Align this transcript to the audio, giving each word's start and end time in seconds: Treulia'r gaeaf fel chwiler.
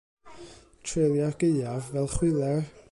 Treulia'r 0.87 1.35
gaeaf 1.43 1.83
fel 1.93 2.13
chwiler. 2.17 2.59